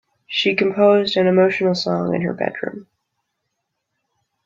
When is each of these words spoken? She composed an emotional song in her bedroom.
She 0.25 0.55
composed 0.55 1.15
an 1.15 1.27
emotional 1.27 1.75
song 1.75 2.15
in 2.15 2.23
her 2.23 2.33
bedroom. 2.33 2.87